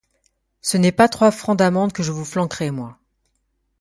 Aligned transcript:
Ce 0.61 0.77
n’est 0.77 0.91
pas 0.91 1.07
trois 1.07 1.29
francs 1.29 1.59
d’amende 1.59 1.93
que 1.93 2.01
je 2.01 2.11
vous 2.11 2.25
flanquerai, 2.25 2.71
moi! 2.71 2.97